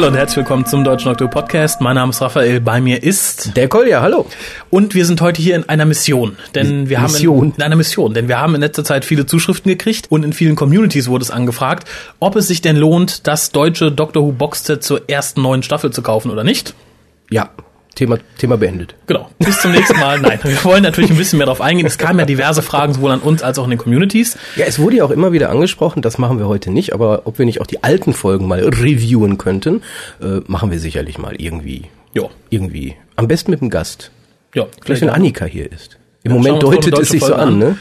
[0.00, 1.82] Hallo und herzlich willkommen zum Deutschen Doktor Podcast.
[1.82, 4.24] Mein Name ist Raphael, bei mir ist Der Kolja, hallo.
[4.70, 7.48] und wir sind heute hier in einer Mission, denn wir haben Mission?
[7.48, 10.32] in, in einer Mission, denn wir haben in letzter Zeit viele Zuschriften gekriegt und in
[10.32, 11.86] vielen Communities wurde es angefragt,
[12.18, 16.00] ob es sich denn lohnt, das deutsche Doctor Who Boxset zur ersten neuen Staffel zu
[16.00, 16.72] kaufen oder nicht.
[17.28, 17.50] Ja,
[18.00, 18.94] Thema, Thema beendet.
[19.06, 19.28] Genau.
[19.38, 20.18] Bis zum nächsten Mal.
[20.20, 21.86] Nein, wir wollen natürlich ein bisschen mehr darauf eingehen.
[21.86, 24.38] Es kamen ja diverse Fragen sowohl an uns als auch in den Communities.
[24.56, 27.38] Ja, es wurde ja auch immer wieder angesprochen, das machen wir heute nicht, aber ob
[27.38, 29.82] wir nicht auch die alten Folgen mal reviewen könnten,
[30.22, 31.84] äh, machen wir sicherlich mal irgendwie.
[32.14, 32.22] Ja.
[32.48, 32.96] Irgendwie.
[33.16, 34.10] Am besten mit einem Gast.
[34.54, 35.98] Ja, Vielleicht wenn Annika hier ist.
[36.22, 37.78] Im Ja, Moment deutet es sich so deutsche an, Folge ne?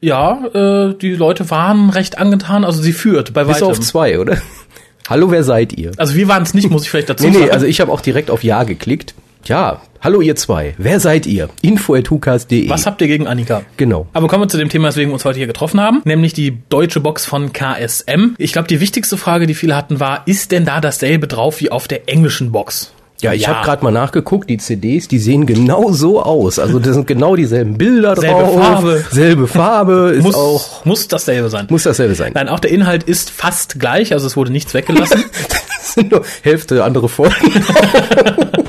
[0.00, 3.68] Ja, äh, die Leute waren recht angetan, also sie führt bei Bis weitem.
[3.68, 4.36] auf zwei, oder?
[5.08, 5.90] Hallo, wer seid ihr?
[5.96, 7.44] Also wir waren es nicht, muss ich vielleicht dazu Nee, sagen.
[7.46, 9.14] nee, also ich habe auch direkt auf Ja geklickt.
[9.44, 10.74] Ja, hallo ihr zwei.
[10.78, 11.48] Wer seid ihr?
[11.62, 12.68] Info.hukas.de.
[12.68, 13.62] Was habt ihr gegen Annika?
[13.76, 14.06] Genau.
[14.12, 16.58] Aber kommen wir zu dem Thema, weswegen wir uns heute hier getroffen haben, nämlich die
[16.68, 18.34] deutsche Box von KSM.
[18.38, 21.72] Ich glaube, die wichtigste Frage, die viele hatten, war, ist denn da dasselbe drauf wie
[21.72, 22.92] auf der englischen Box?
[23.20, 26.58] Ja, ich habe gerade mal nachgeguckt, die CDs, die sehen genau so aus.
[26.58, 28.54] Also das sind genau dieselben Bilder Selbe drauf.
[28.60, 29.04] Farbe.
[29.10, 31.66] Selbe Farbe, ist muss, auch, muss dasselbe sein.
[31.70, 32.32] muss dasselbe sein.
[32.34, 35.24] Nein, auch der Inhalt ist fast gleich, also es wurde nichts weggelassen.
[35.82, 37.34] Das sind nur Hälfte andere Folgen.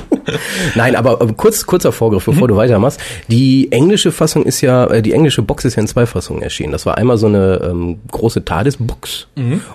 [0.74, 3.00] Nein, aber äh, kurz, kurzer Vorgriff, bevor du weitermachst.
[3.28, 6.72] Die englische Fassung ist ja, äh, die englische Box ist ja in zwei Fassungen erschienen.
[6.72, 9.28] Das war einmal so eine ähm, große TARDIS-Box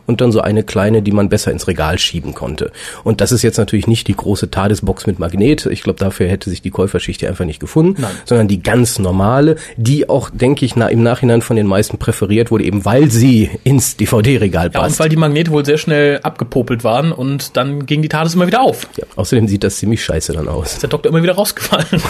[0.06, 2.72] und dann so eine kleine, die man besser ins Regal schieben konnte.
[3.04, 5.66] Und das ist jetzt natürlich nicht die große TARDIS-Box mit Magnet.
[5.66, 8.12] Ich glaube, dafür hätte sich die Käuferschicht hier einfach nicht gefunden, Nein.
[8.26, 12.52] sondern die ganz normale, die auch, denke ich, na, im Nachhinein von den meisten präferiert
[12.52, 15.00] wurde, eben weil sie ins DVD-Regal ja, und passt.
[15.00, 18.62] weil die Magnete wohl sehr schnell abgepopelt waren und dann ging die TARDIS immer wieder
[18.62, 18.88] auf.
[18.98, 20.80] ja, außerdem sieht das ziemlich scheiße dann aus.
[20.90, 22.02] Der Doktor immer wieder rausgefallen.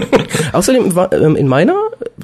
[0.52, 1.74] Außerdem war ähm, in meiner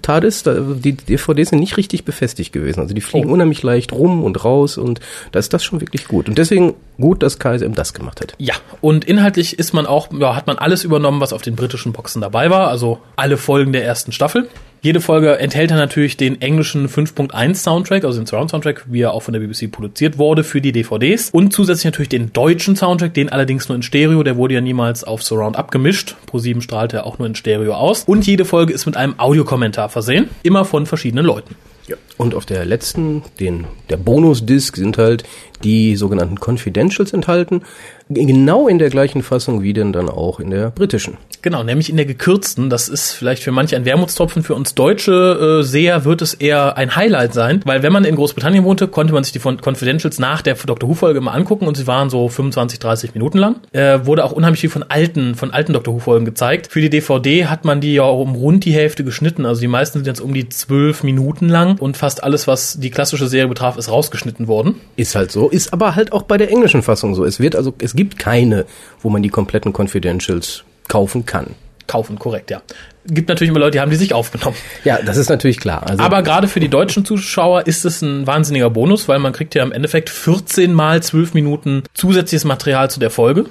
[0.01, 2.81] TARDIS, da, die DVDs sind nicht richtig befestigt gewesen.
[2.81, 3.33] Also die fliegen Oh.
[3.33, 5.01] unheimlich leicht rum und raus und
[5.33, 6.29] da ist das schon wirklich gut.
[6.29, 8.35] Und deswegen gut, dass KSM das gemacht hat.
[8.39, 11.93] Ja, und inhaltlich ist man auch, ja, hat man alles übernommen, was auf den britischen
[11.93, 14.49] Boxen dabei war, also alle Folgen der ersten Staffel.
[14.85, 19.15] Jede Folge enthält dann natürlich den englischen 5.1 Soundtrack, also den Surround Soundtrack, wie er
[19.15, 21.31] auch von der BBC produziert wurde für die DVDs.
[21.31, 25.03] Und zusätzlich natürlich den deutschen Soundtrack, den allerdings nur in Stereo, der wurde ja niemals
[25.03, 26.17] auf Surround abgemischt.
[26.31, 28.05] Pro7 strahlte er auch nur in Stereo aus.
[28.05, 31.55] Und jede Folge ist mit einem Audiokommentar versehen, immer von verschiedenen Leuten.
[31.87, 31.97] Ja.
[32.17, 35.25] Und auf der letzten, den, der Bonus-Disc sind halt
[35.65, 37.63] die sogenannten Confidentials enthalten.
[38.11, 41.17] Genau in der gleichen Fassung wie denn dann auch in der britischen.
[41.41, 42.69] Genau, nämlich in der gekürzten.
[42.69, 44.43] Das ist vielleicht für manche ein Wermutstropfen.
[44.43, 48.17] Für uns deutsche äh, Seher wird es eher ein Highlight sein, weil wenn man in
[48.17, 51.87] Großbritannien wohnte, konnte man sich die Confidentials nach der Doctor Who-Folge immer angucken und sie
[51.87, 53.57] waren so 25, 30 Minuten lang.
[53.73, 56.69] Äh, wurde auch unheimlich viel von alten, von alten Doctor Who-Folgen gezeigt.
[56.71, 59.47] Für die DVD hat man die ja um rund die Hälfte geschnitten.
[59.47, 62.91] Also die meisten sind jetzt um die 12 Minuten lang und fast alles, was die
[62.91, 64.81] klassische Serie betraf, ist rausgeschnitten worden.
[64.97, 67.25] Ist halt so, ist aber halt auch bei der englischen Fassung so.
[67.25, 68.67] Es wird also, es gibt keine,
[69.01, 71.55] wo man die kompletten Confidentials kaufen kann.
[71.87, 72.63] Kaufen, korrekt, ja.
[73.07, 74.57] Gibt natürlich immer Leute, die haben die sich aufgenommen.
[74.85, 75.83] Ja, das ist natürlich klar.
[75.87, 79.55] Also, Aber gerade für die deutschen Zuschauer ist es ein wahnsinniger Bonus, weil man kriegt
[79.55, 83.45] ja im Endeffekt 14 mal 12 Minuten zusätzliches Material zu der Folge.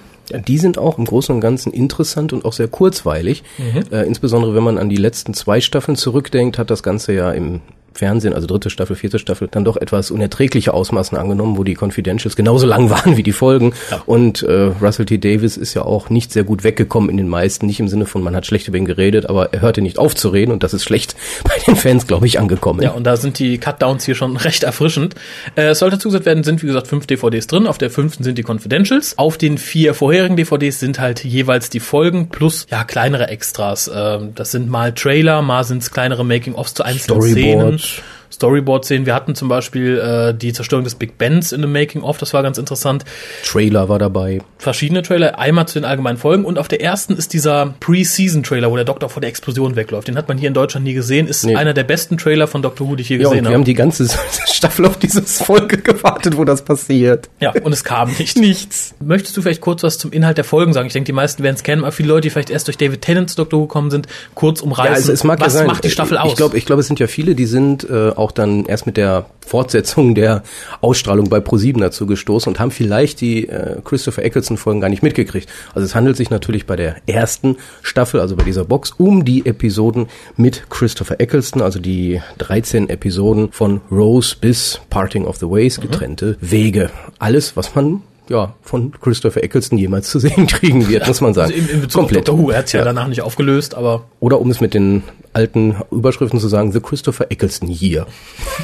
[0.48, 3.44] Die sind auch im Großen und Ganzen interessant und auch sehr kurzweilig.
[3.92, 7.62] Äh, insbesondere wenn man an die letzten zwei Staffeln zurückdenkt, hat das Ganze ja im
[7.94, 12.36] Fernsehen, also dritte Staffel, vierte Staffel, dann doch etwas unerträgliche Ausmaßen angenommen, wo die Confidentials
[12.36, 13.74] genauso lang waren wie die Folgen.
[13.92, 14.02] Ja.
[14.06, 15.18] Und äh, Russell T.
[15.18, 18.24] Davis ist ja auch nicht sehr gut weggekommen in den meisten, nicht im Sinne von,
[18.24, 20.74] man hat schlecht über ihn geredet, aber er hörte nicht auf zu reden und das
[20.74, 22.82] ist schlecht bei den Fans, glaube ich, angekommen.
[22.82, 25.16] Ja, und da sind die Cutdowns hier schon recht erfrischend.
[25.56, 27.68] Äh, es sollte zugesagt werden, sind wie gesagt fünf DVDs drin.
[27.68, 29.18] Auf der fünften sind die Confidentials.
[29.18, 33.90] Auf den vier vorherigen DVDs sind halt jeweils die Folgen plus ja kleinere Extras.
[33.94, 37.80] Ähm, das sind mal Trailer, mal sind es kleinere Making-ofs zu einzelnen Szenen.
[37.98, 38.23] Yes.
[38.34, 39.06] Storyboard-Szenen.
[39.06, 42.44] Wir hatten zum Beispiel äh, die Zerstörung des Big Bens in einem Making-of, das war
[42.44, 43.06] ganz interessant.
[43.46, 44.42] Trailer war dabei.
[44.58, 48.76] verschiedene Trailer, einmal zu den allgemeinen Folgen und auf der ersten ist dieser Pre-Season-Trailer, wo
[48.76, 50.08] der Doktor vor der Explosion wegläuft.
[50.08, 51.56] Den hat man hier in Deutschland nie gesehen, ist Nee.
[51.56, 53.56] einer der besten Trailer von Doctor Who, die ich je Ja, gesehen wir habe.
[53.56, 54.08] haben die ganze
[54.52, 57.30] Staffel auf dieses Folge gewartet, wo das passiert.
[57.40, 58.38] Ja, und es kam nicht.
[58.44, 58.96] Nichts.
[59.04, 60.88] Möchtest du vielleicht kurz was zum Inhalt der Folgen sagen?
[60.88, 63.02] Ich denke, die meisten werden es kennen, aber viele Leute, die vielleicht erst durch David
[63.02, 64.86] Tennant zu Doctor Who gekommen sind, kurz umreißen.
[64.92, 65.68] Ja, also es mag was ja sein.
[65.68, 66.32] macht die Staffel aus?
[66.32, 68.98] Ich glaube, ich glaube, es sind ja viele, die sind äh, auch dann erst mit
[68.98, 70.44] der Fortsetzung der
[70.82, 75.04] Ausstrahlung bei Pro7 dazu gestoßen und haben vielleicht die äh, Christopher Eccleston Folgen gar nicht
[75.04, 75.50] mitgekriegt.
[75.76, 79.46] Also es handelt sich natürlich bei der ersten Staffel, also bei dieser Box, um die
[79.46, 85.80] Episoden mit Christopher Eccleston, also die 13 Episoden von Rose bis Parting of the Ways,
[85.80, 86.90] getrennte Wege.
[87.20, 91.52] Alles, was man ja, von Christopher Eccleston jemals zu sehen kriegen wird, muss man sagen.
[91.52, 92.30] Also in, in Bezug Komplett.
[92.30, 94.06] auf Doctor Who, er hat ja, ja danach nicht aufgelöst, aber...
[94.20, 95.04] Oder um es mit den
[95.34, 98.06] alten Überschriften zu sagen, The Christopher Eccleston Year.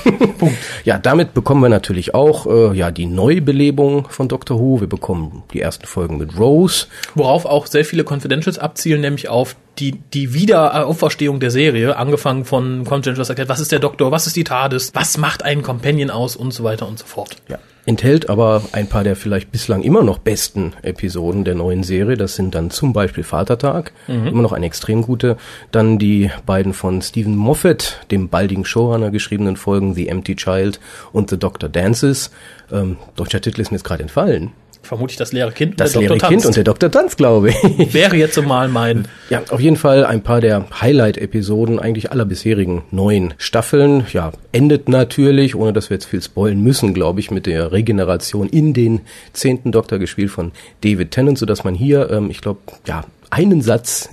[0.37, 0.55] Punkt.
[0.85, 4.79] Ja, damit bekommen wir natürlich auch äh, ja die Neubelebung von Doctor Who.
[4.79, 6.85] Wir bekommen die ersten Folgen mit Rose.
[7.15, 12.85] Worauf auch sehr viele Confidentials abzielen, nämlich auf die, die Wiederauferstehung der Serie, angefangen von
[12.85, 16.35] Confidentials erklärt, was ist der Doktor, was ist die TARDIS, was macht einen Companion aus
[16.35, 17.35] und so weiter und so fort.
[17.47, 17.59] Ja
[17.89, 22.17] enthält aber ein paar der vielleicht bislang immer noch besten Episoden der neuen Serie.
[22.17, 24.27] Das sind dann zum Beispiel Vatertag, mhm.
[24.27, 25.37] immer noch eine extrem gute.
[25.71, 30.79] Dann die beiden von Stephen Moffat, dem baldigen Showrunner, geschriebenen Folgen The Empty Child
[31.11, 32.29] und The Doctor Dances.
[32.71, 34.51] Ähm, deutscher Titel ist mir jetzt gerade entfallen
[34.89, 37.55] vermutlich das leere Kind das der leere Kind und der Doktor Tanz, glaube ich.
[37.93, 39.07] Wäre jetzt so mal mein.
[39.29, 44.07] Ja, auf jeden Fall ein paar der Highlight-Episoden eigentlich aller bisherigen neun Staffeln.
[44.11, 48.49] Ja, endet natürlich, ohne dass wir jetzt viel spoilen müssen, glaube ich, mit der Regeneration
[48.49, 49.01] in den
[49.31, 50.51] zehnten Doktor gespielt von
[50.81, 54.09] David Tennant, so dass man hier, ähm, ich glaube, ja, einen Satz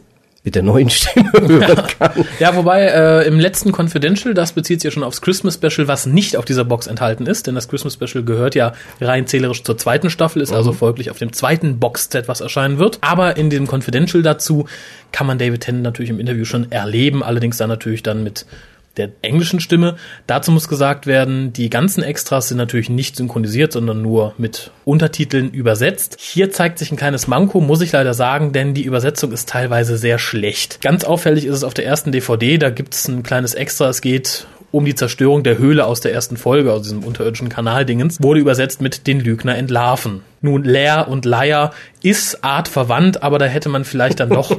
[0.47, 2.25] mit der neuen Stimme hören kann.
[2.39, 6.07] Ja, wobei äh, im letzten Confidential, das bezieht sich ja schon aufs Christmas Special, was
[6.07, 9.77] nicht auf dieser Box enthalten ist, denn das Christmas Special gehört ja rein zählerisch zur
[9.77, 10.69] zweiten Staffel, ist also mhm.
[10.69, 12.99] also folglich auf dem zweiten Box-Set, was erscheinen wird.
[13.01, 14.67] Aber in dem Confidential dazu
[15.11, 18.47] kann man David Tennant natürlich im Interview schon erleben, allerdings dann natürlich dann mit
[18.97, 19.97] der englischen Stimme.
[20.27, 25.51] Dazu muss gesagt werden, die ganzen Extras sind natürlich nicht synchronisiert, sondern nur mit Untertiteln
[25.51, 26.17] übersetzt.
[26.19, 29.97] Hier zeigt sich ein kleines Manko, muss ich leider sagen, denn die Übersetzung ist teilweise
[29.97, 30.81] sehr schlecht.
[30.81, 34.01] Ganz auffällig ist es auf der ersten DVD, da gibt es ein kleines Extra, es
[34.01, 38.41] geht um die Zerstörung der Höhle aus der ersten Folge, aus diesem unterirdischen Kanaldingens, wurde
[38.41, 40.23] übersetzt mit den Lügner entlarven.
[40.41, 41.73] Nun, Leer und Leier
[42.03, 44.59] ist artverwandt, aber da hätte man vielleicht dann doch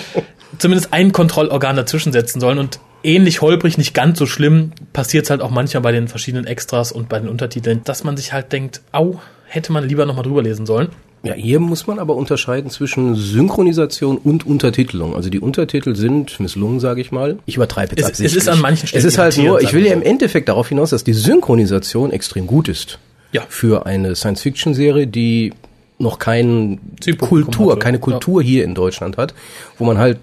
[0.58, 5.30] zumindest ein Kontrollorgan dazwischen setzen sollen und ähnlich holprig, nicht ganz so schlimm, passiert es
[5.30, 8.52] halt auch manchmal bei den verschiedenen Extras und bei den Untertiteln, dass man sich halt
[8.52, 10.88] denkt, au, hätte man lieber nochmal drüber lesen sollen.
[11.22, 15.16] Ja, hier muss man aber unterscheiden zwischen Synchronisation und Untertitelung.
[15.16, 17.38] Also die Untertitel sind misslungen, sage ich mal.
[17.46, 18.36] Ich übertreibe jetzt es, absichtlich.
[18.36, 19.00] Es ist an manchen Stellen.
[19.00, 22.46] Es ist halt nur, ich will ja im Endeffekt darauf hinaus, dass die Synchronisation extrem
[22.46, 23.00] gut ist.
[23.32, 23.42] Ja.
[23.48, 25.52] Für eine Science-Fiction-Serie, die
[25.98, 26.78] noch kein
[27.18, 28.46] Kultur, keine Kultur ja.
[28.46, 29.34] hier in Deutschland hat,
[29.78, 30.18] wo man halt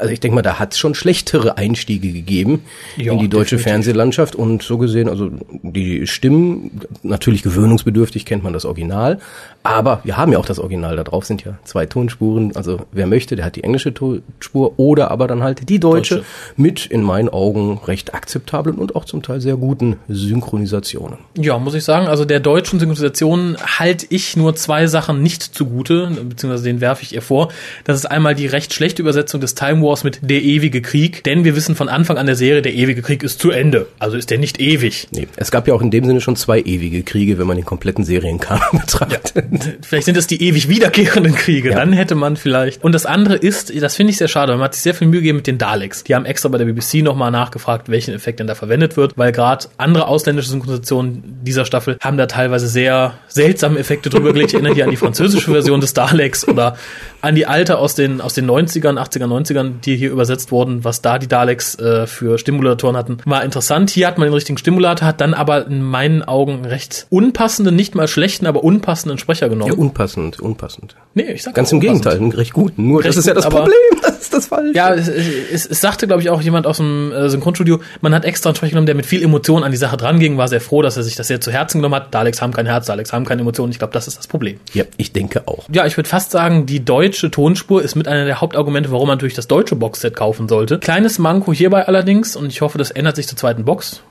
[0.00, 2.62] also ich denke mal, da hat es schon schlechtere Einstiege gegeben
[2.96, 3.64] ja, in die deutsche definitiv.
[3.64, 5.30] Fernsehlandschaft und so gesehen, also
[5.62, 9.18] die Stimmen, natürlich gewöhnungsbedürftig kennt man das Original,
[9.62, 13.06] aber wir haben ja auch das Original, da drauf sind ja zwei Tonspuren, also wer
[13.06, 16.26] möchte, der hat die englische Tonspur oder aber dann halt die deutsche, deutsche.
[16.56, 21.18] mit in meinen Augen recht akzeptablen und auch zum Teil sehr guten Synchronisationen.
[21.36, 26.10] Ja, muss ich sagen, also der deutschen Synchronisation halte ich nur zwei Sachen nicht zugute,
[26.28, 27.48] beziehungsweise den werfe ich ihr vor.
[27.84, 31.24] Das ist einmal die recht schlechte Übersetzung des Time Time Wars mit Der ewige Krieg,
[31.24, 33.86] denn wir wissen von Anfang an der Serie, der ewige Krieg ist zu Ende.
[33.98, 35.08] Also ist der nicht ewig.
[35.10, 37.66] Nee, es gab ja auch in dem Sinne schon zwei ewige Kriege, wenn man den
[37.66, 39.32] kompletten Serienkanon betrachtet.
[39.34, 39.42] Ja.
[39.82, 41.70] Vielleicht sind es die ewig wiederkehrenden Kriege.
[41.70, 41.76] Ja.
[41.76, 42.82] Dann hätte man vielleicht.
[42.82, 45.20] Und das andere ist, das finde ich sehr schade, man hat sich sehr viel Mühe
[45.20, 46.04] gegeben mit den Daleks.
[46.04, 49.32] Die haben extra bei der BBC nochmal nachgefragt, welchen Effekt denn da verwendet wird, weil
[49.32, 54.50] gerade andere ausländische Synchronisationen dieser Staffel haben da teilweise sehr seltsame Effekte drüber gelegt.
[54.50, 56.76] Ich erinnere hier an die französische Version des Daleks oder
[57.20, 61.02] an die alte aus den, aus den 90ern, 80er, 90ern, die hier übersetzt wurden, was
[61.02, 63.90] da die Daleks äh, für Stimulatoren hatten, war interessant.
[63.90, 67.94] Hier hat man den richtigen Stimulator, hat dann aber in meinen Augen recht unpassenden, nicht
[67.94, 69.72] mal schlechten, aber unpassenden Sprecher genommen.
[69.72, 70.96] Ja, unpassend, unpassend.
[71.14, 72.88] Nee, ich sag Ganz im Gegenteil, einen recht guten.
[72.88, 74.74] Nur recht das ist ja das Problem, das ist das Falsche.
[74.74, 78.24] Ja, es, es, es sagte, glaube ich, auch jemand aus dem äh, Synchronstudio, man hat
[78.24, 80.60] extra einen Sprecher genommen, der mit viel Emotion an die Sache dran ging, war sehr
[80.60, 82.14] froh, dass er sich das sehr zu Herzen genommen hat.
[82.14, 83.72] Daleks haben kein Herz, Daleks haben keine Emotionen.
[83.72, 84.58] Ich glaube, das ist das Problem.
[84.72, 85.66] Ja, ich denke auch.
[85.72, 89.18] Ja, ich würde fast sagen, die deutsche Tonspur ist mit einer der Hauptargumente, warum man
[89.18, 90.78] natürlich das deutsche Boxset kaufen sollte.
[90.78, 94.02] Kleines Manko hierbei allerdings, und ich hoffe, das ändert sich zur zweiten Box,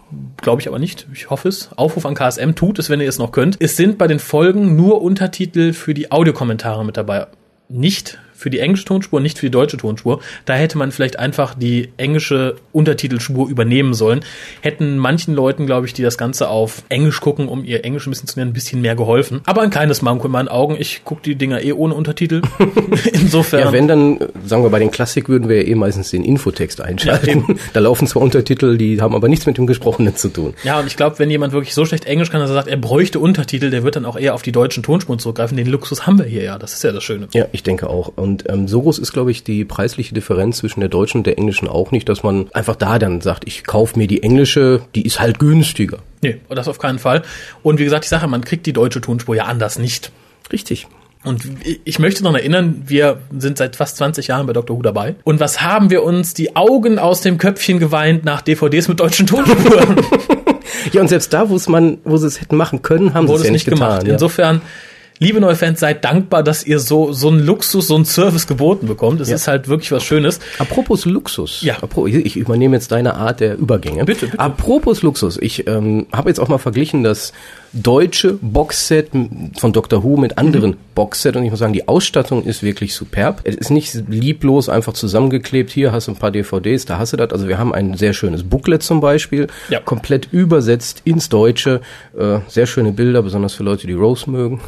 [0.41, 1.69] glaube ich aber nicht, ich hoffe es.
[1.75, 3.57] Aufruf an KSM, tut es, wenn ihr es noch könnt.
[3.59, 7.27] Es sind bei den Folgen nur Untertitel für die Audiokommentare mit dabei.
[7.67, 10.21] Nicht für die englische Tonspur, nicht für die deutsche Tonspur.
[10.45, 14.21] Da hätte man vielleicht einfach die englische Untertitelspur übernehmen sollen.
[14.61, 18.11] Hätten manchen Leuten, glaube ich, die das Ganze auf Englisch gucken, um ihr Englisch ein
[18.11, 19.41] bisschen zu lernen, ein bisschen mehr geholfen.
[19.45, 20.77] Aber ein kleines Manko in meinen Augen.
[20.79, 22.41] Ich gucke die Dinger eh ohne Untertitel.
[23.11, 23.59] Insofern.
[23.59, 26.79] Ja, wenn dann, sagen wir bei den Klassik würden wir ja eh meistens den Infotext
[26.79, 27.43] einschalten.
[27.45, 30.53] Ja, da laufen zwar Untertitel, die haben aber nichts mit dem Gesprochenen zu tun.
[30.63, 32.77] Ja, und ich glaube, wenn jemand wirklich so schlecht Englisch kann, dass er sagt, er
[32.77, 35.57] bräuchte Untertitel, der wird dann auch eher auf die deutschen Tonspuren zurückgreifen.
[35.57, 36.57] Den Luxus haben wir hier ja.
[36.57, 37.27] Das ist ja das Schöne.
[37.33, 38.13] Ja, ich denke auch.
[38.15, 41.27] Und und ähm, so groß ist, glaube ich, die preisliche Differenz zwischen der deutschen und
[41.27, 44.81] der englischen auch nicht, dass man einfach da dann sagt, ich kaufe mir die englische,
[44.93, 45.97] die ist halt günstiger.
[46.21, 47.23] Nee, das auf keinen Fall.
[47.63, 50.11] Und wie gesagt, ich sage, man kriegt die deutsche Tonspur ja anders nicht.
[50.53, 50.87] Richtig.
[51.23, 51.43] Und
[51.83, 54.77] ich möchte noch erinnern, wir sind seit fast 20 Jahren bei Dr.
[54.77, 55.15] Who dabei.
[55.23, 59.27] Und was haben wir uns die Augen aus dem Köpfchen geweint nach DVDs mit deutschen
[59.27, 59.97] Tonspuren?
[60.93, 63.33] ja, und selbst da, wo es man, wo sie es hätten machen können, haben sie
[63.33, 63.89] es ja nicht, nicht getan.
[63.89, 64.07] Gemacht.
[64.07, 64.13] Ja.
[64.13, 64.61] Insofern
[65.19, 68.87] liebe neue Fans, seid dankbar, dass ihr so, so einen Luxus, so einen Service geboten
[68.87, 69.21] bekommt.
[69.21, 69.35] Es Ja.
[69.35, 70.39] ist halt wirklich was Schönes.
[70.57, 71.61] Apropos Luxus.
[71.61, 71.77] Ja.
[72.05, 74.05] Ich übernehme jetzt deine Art der Übergänge.
[74.05, 74.39] Bitte, bitte.
[74.39, 75.37] Apropos Luxus.
[75.41, 77.33] Ich ähm, habe jetzt auch mal verglichen das
[77.73, 79.09] deutsche Boxset
[79.57, 80.77] von Doctor Who mit anderen Mhm.
[80.95, 83.41] Boxset und ich muss sagen, die Ausstattung ist wirklich superb.
[83.45, 85.69] Es ist nicht lieblos einfach zusammengeklebt.
[85.69, 87.31] Hier hast du ein paar DVDs, da hast du das.
[87.31, 89.79] Also wir haben ein sehr schönes Booklet zum Beispiel, Ja.
[89.79, 91.81] komplett übersetzt ins Deutsche.
[92.17, 94.59] Äh, sehr schöne Bilder, besonders für Leute, die Rose mögen.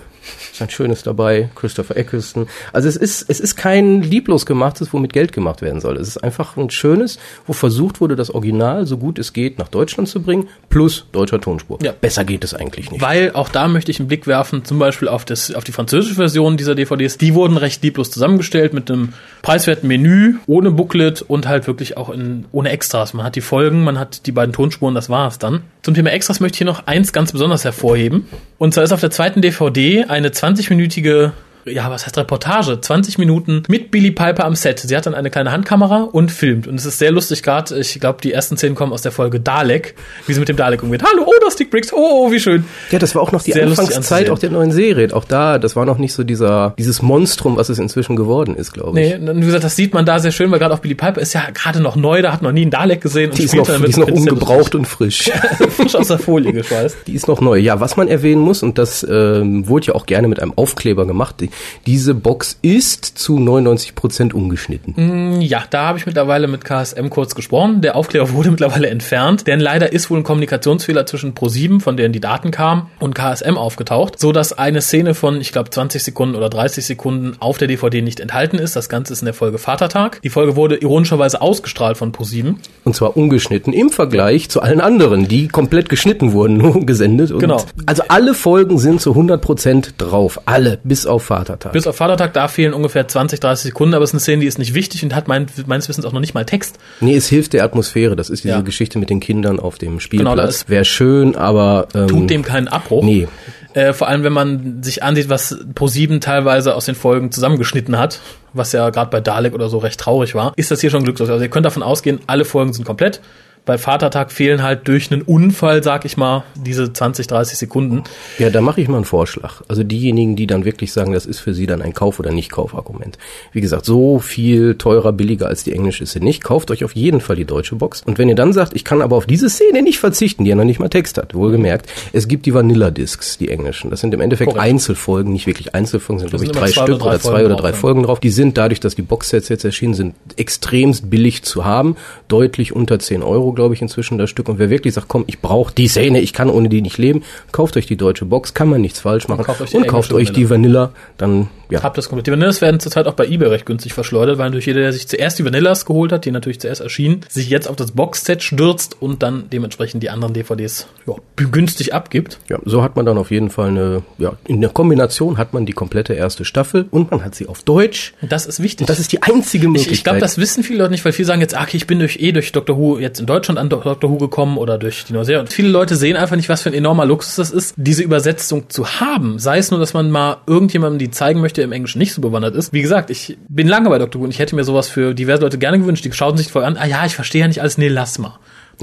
[0.53, 2.45] Ist ein schönes dabei, Christopher Eccleston.
[2.73, 5.97] Also es ist, es ist kein lieblos gemachtes, womit Geld gemacht werden soll.
[5.97, 7.17] Es ist einfach ein schönes,
[7.47, 11.41] wo versucht wurde, das Original so gut es geht nach Deutschland zu bringen, plus deutscher
[11.41, 11.79] Tonspur.
[11.81, 11.91] Ja.
[11.99, 13.01] Besser geht es eigentlich nicht.
[13.01, 16.15] Weil auch da möchte ich einen Blick werfen, zum Beispiel auf, das, auf die französische
[16.15, 17.17] Version dieser DVDs.
[17.17, 22.09] Die wurden recht lieblos zusammengestellt mit einem preiswerten Menü, ohne Booklet und halt wirklich auch
[22.09, 23.13] in, ohne Extras.
[23.13, 25.63] Man hat die Folgen, man hat die beiden Tonspuren, das war es dann.
[25.81, 28.27] Zum Thema Extras möchte ich hier noch eins ganz besonders hervorheben.
[28.57, 31.31] Und zwar ist auf der zweiten DVD eine 20-minütige
[31.65, 32.79] ja, was heißt Reportage?
[32.81, 34.79] 20 Minuten mit Billy Piper am Set.
[34.79, 36.67] Sie hat dann eine kleine Handkamera und filmt.
[36.67, 37.77] Und es ist sehr lustig gerade.
[37.79, 40.81] Ich glaube, die ersten Szenen kommen aus der Folge Dalek, wie sie mit dem Dalek
[40.81, 41.03] umgeht.
[41.03, 41.93] Hallo, oh, das Dick Briggs.
[41.93, 42.65] Oh, oh, wie schön.
[42.89, 45.13] Ja, das war auch noch die Sehr Anfangszeit auch der neuen Serie.
[45.13, 48.73] Auch da, das war noch nicht so dieser, dieses Monstrum, was es inzwischen geworden ist,
[48.73, 49.19] glaube ich.
[49.19, 51.33] Nee, wie gesagt, das sieht man da sehr schön, weil gerade auch Billy Piper ist
[51.33, 53.29] ja gerade noch neu, da hat noch nie einen Dalek gesehen.
[53.29, 55.31] und Die ist noch, die ist noch ungebraucht und frisch.
[55.69, 56.97] frisch aus der Folie geschweißt.
[57.07, 57.57] Die ist noch neu.
[57.57, 61.05] Ja, was man erwähnen muss, und das ähm, wurde ja auch gerne mit einem Aufkleber
[61.05, 61.50] gemacht, die,
[61.85, 65.41] diese Box ist zu 99 Prozent ungeschnitten.
[65.41, 67.81] Ja, da habe ich mittlerweile mit KSM kurz gesprochen.
[67.81, 72.13] Der Aufkleber wurde mittlerweile entfernt, denn leider ist wohl ein Kommunikationsfehler zwischen Pro7, von denen
[72.13, 76.35] die Daten kamen, und KSM aufgetaucht, so dass eine Szene von, ich glaube, 20 Sekunden
[76.35, 78.75] oder 30 Sekunden auf der DVD nicht enthalten ist.
[78.75, 80.21] Das Ganze ist in der Folge Vatertag.
[80.21, 82.55] Die Folge wurde ironischerweise ausgestrahlt von Pro7.
[82.83, 87.31] Und zwar ungeschnitten im Vergleich zu allen anderen, die komplett geschnitten wurden, nur gesendet.
[87.37, 87.63] Genau.
[87.85, 90.41] Also alle Folgen sind zu 100 Prozent drauf.
[90.45, 91.40] Alle, bis auf Vatertag.
[91.73, 94.47] Bis auf Vatertag, da fehlen ungefähr 20, 30 Sekunden, aber es ist eine Szene, die
[94.47, 96.77] ist nicht wichtig und hat mein, meines Wissens auch noch nicht mal Text.
[96.99, 98.15] nee, es hilft der Atmosphäre.
[98.15, 98.61] Das ist diese Ja.
[98.61, 100.55] Geschichte mit den Kindern auf dem Genau, Spielplatz.
[100.55, 103.03] ist- Wäre schön, aber ähm, Tut dem keinen Abbruch.
[103.03, 103.27] nee.
[103.73, 108.19] Äh, vor allem, wenn man sich ansieht, was Pro7 teilweise aus den Folgen zusammengeschnitten hat,
[108.51, 111.29] was ja gerade bei Dalek oder so recht traurig war, ist das hier schon glücklos.
[111.29, 113.21] Also ihr könnt davon ausgehen, alle Folgen sind komplett.
[113.63, 118.03] Bei Vatertag fehlen halt durch einen Unfall, sag ich mal, diese 20, 30 Sekunden.
[118.39, 119.61] Ja, da mache ich mal einen Vorschlag.
[119.67, 123.19] Also diejenigen, die dann wirklich sagen, das ist für sie dann ein Kauf- oder Nicht-Kauf-Argument.
[123.51, 126.43] Wie gesagt, so viel teurer, billiger als die englische ist sie nicht.
[126.43, 128.01] Kauft euch auf jeden Fall die deutsche Box.
[128.03, 130.55] Und wenn ihr dann sagt, ich kann aber auf diese Szene nicht verzichten, die ja
[130.55, 133.91] noch nicht mal Text hat, wohlgemerkt, es gibt die Vanilla-Discs, die englischen.
[133.91, 134.65] Das sind im Endeffekt Korrekt.
[134.65, 137.73] Einzelfolgen, nicht wirklich Einzelfolgen, sind glaube ich drei Stück drei oder zwei Folgen oder drei.
[137.73, 138.19] Folgen drauf.
[138.19, 141.95] Die sind dadurch, dass die Boxsets jetzt erschienen sind, extremst billig zu haben.
[142.27, 144.49] Deutlich unter 10 Euro, glaube ich, inzwischen das Stück.
[144.49, 147.23] Und wer wirklich sagt, komm, ich brauche die Szene, ich kann ohne die nicht leben,
[147.51, 149.43] kauft euch die deutsche Box, kann man nichts falsch machen.
[149.43, 151.81] kauft euch die Und kauft euch die Vanilla, dann, ja.
[151.83, 152.27] Habt das komplett.
[152.27, 155.07] Die Vanillas werden zurzeit auch bei eBay recht günstig verschleudert, weil natürlich jeder, der sich
[155.07, 158.97] zuerst die Vanillas geholt hat, die natürlich zuerst erschienen, sich jetzt auf das Boxset stürzt
[159.01, 162.39] und dann dementsprechend die anderen DVDs ja, günstig abgibt.
[162.49, 165.65] Ja, so hat man dann auf jeden Fall eine, ja, in der Kombination hat man
[165.65, 168.13] die komplette erste Staffel und man hat sie auf Deutsch.
[168.21, 168.87] Und das ist wichtig.
[168.87, 169.93] Das ist die einzige Ich, Möglichkeit.
[169.93, 172.17] ich glaube, das wissen viele Leute nicht, weil viele sagen jetzt, okay, ich bin durch
[172.19, 175.15] eh durch Doctor Who jetzt in Deutschland an Do- Doctor Who gekommen oder durch die.
[175.15, 178.69] Und viele Leute sehen einfach nicht, was für ein enormer Luxus das ist, diese Übersetzung
[178.69, 179.39] zu haben.
[179.39, 182.21] Sei es nur, dass man mal irgendjemandem die zeigen möchte, der im Englischen nicht so
[182.21, 182.73] bewandert ist.
[182.73, 185.41] Wie gesagt, ich bin lange bei Doctor Who und ich hätte mir sowas für diverse
[185.43, 186.05] Leute gerne gewünscht.
[186.05, 188.37] Die schauen sich voll an, ah ja, ich verstehe ja nicht alles, nee, lass mal.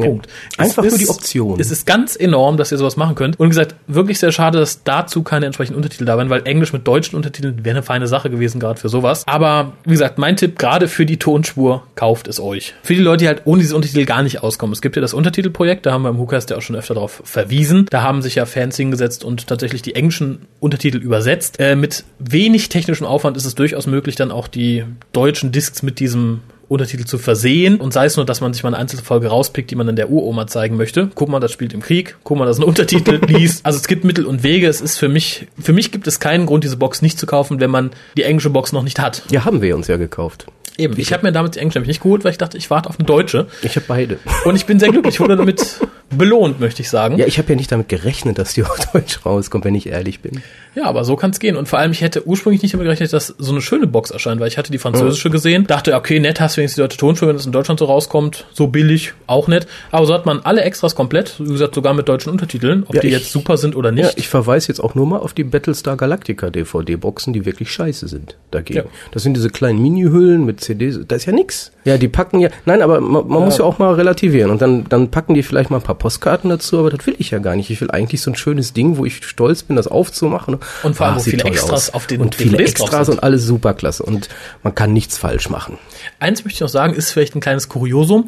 [0.06, 0.26] Punkt.
[0.56, 1.60] Einfach Es nur ist- die Option.
[1.60, 3.38] Es ist ganz enorm, dass ihr sowas machen könnt.
[3.38, 6.72] Und wie gesagt, wirklich sehr schade, dass dazu keine entsprechenden Untertitel da waren, weil Englisch
[6.72, 9.24] mit deutschen Untertiteln wäre eine feine Sache gewesen, gerade für sowas.
[9.26, 12.74] Aber wie gesagt, mein Tipp, gerade für die Tonspur, kauft es euch.
[12.82, 14.72] Für die Leute, die halt ohne diese Untertitel gar nicht auskommen.
[14.72, 17.20] Es gibt ja das Untertitelprojekt, da haben wir im Hookast ja auch schon öfter darauf
[17.24, 17.86] verwiesen.
[17.90, 21.58] Da haben sich ja Fans hingesetzt und tatsächlich die englischen Untertitel übersetzt.
[21.60, 26.00] Äh, mit wenig technischem Aufwand ist es durchaus möglich, dann auch die deutschen Discs mit
[26.00, 29.70] diesem Untertitel zu versehen und sei es nur, dass man sich mal eine Einzelfolge rauspickt,
[29.70, 31.10] die man dann der Uroma zeigen möchte.
[31.14, 32.16] Guck mal, das spielt im Krieg.
[32.24, 33.64] Guck mal, das ist ein Untertitel liest.
[33.64, 34.68] Also es gibt Mittel und Wege.
[34.68, 37.60] Es ist für mich, für mich gibt es keinen Grund, diese Box nicht zu kaufen,
[37.60, 39.22] wenn man die englische Box noch nicht hat.
[39.30, 40.46] ja, haben wir uns ja gekauft.
[40.78, 40.94] Eben.
[40.98, 42.98] Ich habe mir damit die englische nämlich nicht geholt, weil ich dachte, ich warte auf
[42.98, 43.48] eine deutsche.
[43.62, 44.18] Ich habe beide.
[44.44, 45.14] Und ich bin sehr glücklich.
[45.14, 45.80] Ich wurde damit
[46.10, 47.18] belohnt, möchte ich sagen.
[47.18, 50.20] Ja, ich habe ja nicht damit gerechnet, dass die auf Deutsch rauskommt, wenn ich ehrlich
[50.20, 50.40] bin.
[50.74, 51.56] Ja, aber so kann es gehen.
[51.56, 54.40] Und vor allem, ich hätte ursprünglich nicht damit gerechnet, dass so eine schöne Box erscheint,
[54.40, 57.28] weil ich hatte die französische gesehen, dachte, okay, nett hast du wenigstens die deutsche Tonspur,
[57.28, 59.66] wenn es in Deutschland so rauskommt, so billig, auch nett.
[59.90, 63.00] Aber so hat man alle Extras komplett, wie gesagt, sogar mit deutschen Untertiteln, ob Ja,
[63.00, 64.04] die ich- jetzt super sind oder nicht.
[64.04, 68.06] Ja, ich verweise jetzt auch nur mal auf die Battlestar Galactica DVD-Boxen, die wirklich scheiße
[68.08, 68.78] sind dagegen.
[68.78, 68.84] Ja.
[69.10, 71.72] Das sind diese kleinen Mini-Hüllen mit CDs, da ist ja nix.
[71.84, 74.84] Ja, die packen ja, nein, aber man, man muss ja auch mal relativieren und dann,
[74.88, 77.56] dann packen die vielleicht mal ein paar Postkarten dazu, aber das will ich ja gar
[77.56, 77.70] nicht.
[77.70, 80.58] Ich will eigentlich so ein schönes Ding, wo ich stolz bin, das aufzumachen.
[80.82, 81.94] Und vor allem, Ah, viele Extras aus.
[81.94, 83.14] auf den Und viele DVDs Extras sind.
[83.16, 84.02] und alles superklasse.
[84.02, 84.28] Und
[84.62, 85.78] man kann nichts falsch machen.
[86.20, 88.26] Eins möchte ich noch sagen, ist vielleicht ein kleines Kuriosum.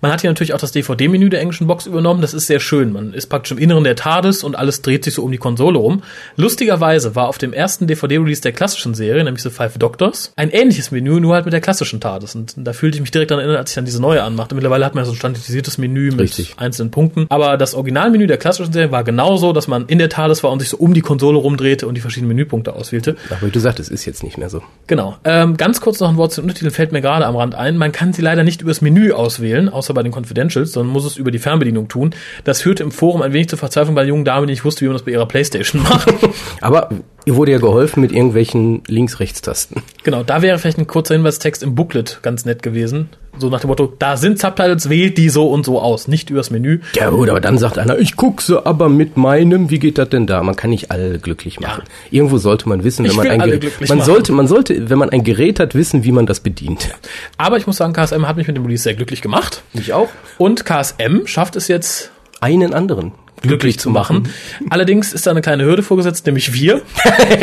[0.00, 2.20] Man hat hier natürlich auch das DVD-Menü der englischen Box übernommen.
[2.22, 2.92] Das ist sehr schön.
[2.92, 5.78] Man ist praktisch im Inneren der TARDIS und alles dreht sich so um die Konsole
[5.78, 6.02] rum.
[6.36, 10.90] Lustigerweise war auf dem ersten DVD-Release der klassischen Serie, nämlich The Five Doctors, ein ähnliches
[10.90, 12.34] Menü, nur halt mit der klassischen TARDIS.
[12.34, 14.54] Und da fühlte ich mich direkt daran erinnert, als ich dann diese neue anmachte.
[14.54, 16.54] Mittlerweile hat man ja so ein standardisiertes Menü mit Richtig.
[16.58, 17.26] einzelnen Punkten.
[17.28, 20.60] Aber das Originalmenü der klassischen Serie war genauso, dass man in der TARDIS war und
[20.60, 23.16] sich so um die Konsole rumdrehte und die verschiedenen Menüpunkte auswählte.
[23.30, 24.62] Aber wie du sagst, es ist jetzt nicht mehr so.
[24.86, 25.16] Genau.
[25.24, 27.76] Ähm, ganz kurz noch ein Wort zu den Untertiteln fällt mir gerade am Rand ein.
[27.76, 31.16] Man kann sie leider nicht übers Menü auswählen, außer bei den Confidentials, sondern muss es
[31.16, 32.14] über die Fernbedienung tun.
[32.44, 34.82] Das führte im Forum ein wenig zur Verzweiflung bei der jungen Dame, die nicht wusste,
[34.82, 36.12] wie man das bei ihrer Playstation macht.
[36.60, 36.90] Aber
[37.26, 39.82] ihr wurde ja geholfen mit irgendwelchen Links-Rechts-Tasten.
[40.02, 43.08] genau, da wäre vielleicht ein kurzer Hinweistext im Booklet ganz nett gewesen.
[43.38, 46.50] So nach dem Motto, da sind Subtitles, wählt die so und so aus, nicht übers
[46.50, 46.80] Menü.
[46.94, 50.08] Ja gut, aber dann sagt einer, ich guck sie aber mit meinem, wie geht das
[50.08, 50.42] denn da?
[50.42, 51.84] Man kann nicht alle glücklich machen.
[52.10, 54.06] Irgendwo sollte man wissen, wenn Ich man ein Gerät, man machen.
[54.06, 56.90] sollte, man sollte, wenn man ein Gerät hat, wissen, wie man das bedient.
[57.38, 59.62] Aber ich muss sagen, KSM hat mich mit dem Release sehr glücklich gemacht.
[59.74, 60.08] Ich auch.
[60.36, 62.10] Und KSM schafft es jetzt
[62.40, 64.28] Einen anderen glücklich zu machen.
[64.68, 66.82] Allerdings ist da eine kleine Hürde vorgesetzt, nämlich wir.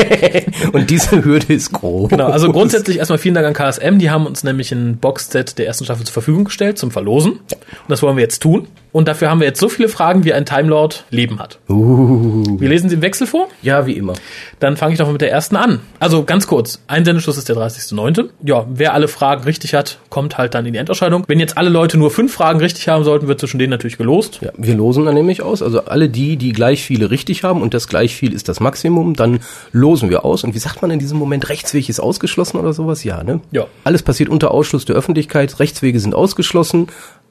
[0.72, 2.10] Und diese Hürde ist groß.
[2.10, 3.98] Genau, also grundsätzlich erstmal vielen Dank an KSM.
[3.98, 7.34] Die haben uns nämlich ein Boxset der ersten Staffel zur Verfügung gestellt zum Verlosen.
[7.34, 8.68] Und das wollen wir jetzt tun.
[8.92, 11.60] Und dafür haben wir jetzt so viele Fragen, wie ein Time Lord Leben hat.
[11.70, 13.48] Uh, Wir lesen sie im Wechsel vor.
[13.62, 14.14] ja, wie immer.
[14.60, 15.82] Dann fange ich doch mit der ersten an.
[16.00, 18.30] Also ganz kurz, Einsendeschluss ist der 30.09.
[18.44, 21.26] Ja, wer alle Fragen richtig hat, kommt halt dann in die Endausscheidung.
[21.28, 24.40] Wenn jetzt alle Leute nur fünf Fragen richtig haben sollten, wird zwischen denen natürlich gelost.
[24.42, 25.62] Ja, wir losen dann nämlich aus.
[25.62, 29.16] Also alle die, die gleich viele richtig haben und das gleich viel ist das Maximum,
[29.16, 29.40] dann
[29.72, 30.44] losen wir aus.
[30.44, 33.04] Und wie sagt man in diesem Moment, Rechtsweg ist ausgeschlossen oder sowas?
[33.04, 33.42] Ja, ne?
[33.52, 33.66] Ja.
[33.84, 35.60] Alles passiert unter Ausschluss der Öffentlichkeit.
[35.60, 36.88] Rechtswege sind ausgeschlossen.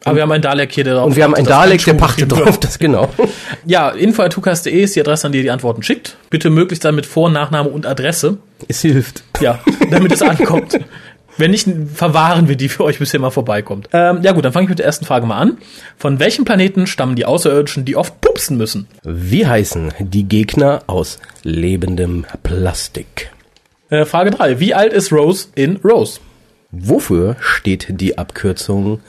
[0.07, 2.31] Aber wir haben einen Dalek hier, der darauf Und wir haben einen Dalek, der pachtet
[2.31, 3.11] drauf, das genau.
[3.67, 6.17] Ja, info.tukas.de ist die Adresse, an die ihr die Antworten schickt.
[6.31, 8.39] Bitte möglichst dann mit Vor-, Nachname und Adresse.
[8.69, 9.25] Es hilft.
[9.41, 9.59] Ja,
[9.91, 10.79] damit es ankommt.
[11.39, 13.89] Wenn nicht, verwahren wir die für euch, bis ihr mal vorbeikommt.
[13.93, 15.59] Ähm, ja gut, dann fange ich mit der ersten Frage mal an.
[15.99, 18.87] Von welchem Planeten stammen die Außerirdischen, die oft pupsen müssen?
[19.03, 23.33] Wie heißen die Gegner aus lebendem Plastik?
[23.91, 24.61] Äh, Frage 3.
[24.61, 26.21] Wie alt ist Rose in Rose?
[26.71, 29.01] Wofür steht die Abkürzung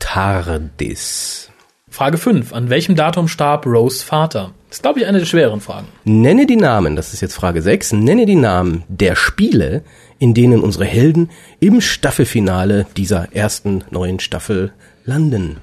[0.00, 1.50] TARDIS?
[1.88, 2.52] Frage 5.
[2.52, 4.52] An welchem Datum starb Rose Vater?
[4.68, 5.86] Das ist, glaube ich, eine der schweren Fragen.
[6.04, 9.82] Nenne die Namen, das ist jetzt Frage 6, nenne die Namen der Spiele,
[10.18, 14.72] in denen unsere Helden im Staffelfinale dieser ersten neuen Staffel
[15.04, 15.58] landen.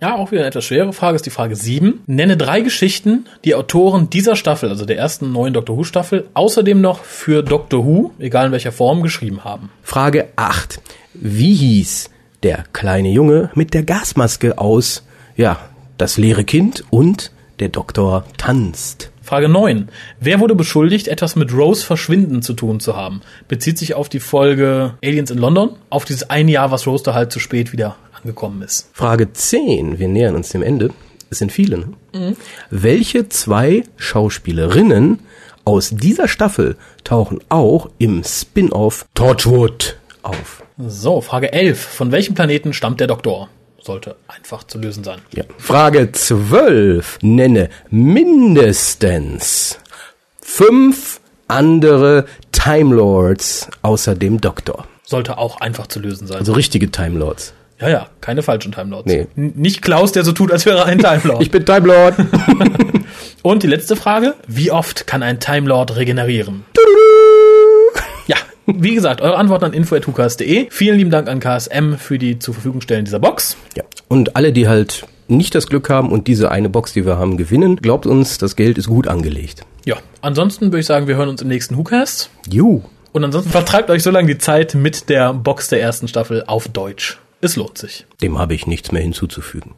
[0.00, 2.02] Ja, auch wieder eine etwas schwere Frage ist die Frage 7.
[2.06, 6.80] Nenne drei Geschichten, die Autoren dieser Staffel, also der ersten neuen Doctor Who Staffel, außerdem
[6.80, 9.70] noch für Doctor Who, egal in welcher Form, geschrieben haben.
[9.82, 10.80] Frage 8.
[11.14, 12.10] Wie hieß
[12.42, 15.04] der kleine Junge mit der Gasmaske aus,
[15.36, 15.58] ja,
[15.96, 19.10] das leere Kind und der Doktor tanzt?
[19.22, 19.88] Frage 9.
[20.20, 23.20] Wer wurde beschuldigt, etwas mit Rose Verschwinden zu tun zu haben?
[23.46, 27.12] Bezieht sich auf die Folge Aliens in London, auf dieses ein Jahr, was Rose da
[27.12, 28.88] halt zu spät wieder angekommen ist.
[28.92, 29.98] Frage 10.
[29.98, 30.90] Wir nähern uns dem Ende.
[31.30, 31.78] Es sind viele.
[32.12, 32.36] Ne?
[32.70, 35.18] Welche zwei Schauspielerinnen
[35.66, 40.62] aus dieser Staffel tauchen auch im Spin-off Torchwood auf?
[40.86, 41.80] So, Frage 11.
[41.80, 43.48] Von welchem Planeten stammt der Doktor?
[43.82, 45.18] Sollte einfach zu lösen sein.
[45.34, 45.42] Ja.
[45.56, 47.18] Frage 12.
[47.22, 49.78] Nenne mindestens
[50.40, 54.86] fünf andere Time Lords außer dem Doktor.
[55.04, 56.38] Sollte auch einfach zu lösen sein.
[56.38, 57.54] Also richtige Time Lords.
[57.80, 59.06] ja, ja, keine falschen Time Lords.
[59.06, 59.26] Nee.
[59.36, 61.42] N nicht Klaus, der so tut, als wäre er ein Time Lord.
[61.42, 62.14] Ich bin Time Lord.
[63.42, 64.34] Und die letzte Frage.
[64.46, 66.64] Wie oft kann ein Time Lord regenerieren?
[68.74, 70.66] Wie gesagt, eure Antworten an info.hukas.de.
[70.70, 73.56] Vielen lieben Dank an KSM für die zur Verfügung stellen dieser Box.
[73.74, 73.84] ja.
[74.08, 77.36] Und alle, die halt nicht das Glück haben und diese eine Box, die wir haben,
[77.36, 79.62] gewinnen, glaubt uns, das Geld ist gut angelegt.
[79.84, 82.30] Ja, ansonsten würde ich sagen, wir hören uns im nächsten WhoCast.
[82.48, 82.82] Ju.
[83.12, 86.68] Und ansonsten vertreibt euch so lange die Zeit mit der Box der ersten Staffel auf
[86.68, 87.18] Deutsch.
[87.40, 88.06] Es lohnt sich.
[88.22, 89.74] Dem habe ich nichts mehr hinzuzufügen.